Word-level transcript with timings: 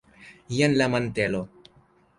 jen 0.59 0.73
la 0.79 0.87
mantelo! 0.95 1.41